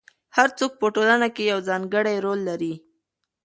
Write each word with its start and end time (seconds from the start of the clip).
هر 0.37 0.49
څوک 0.57 0.71
په 0.79 0.85
ټولنه 0.95 1.27
کې 1.35 1.43
یو 1.51 1.59
ځانګړی 1.69 2.15
رول 2.25 2.39
لري. 2.49 2.73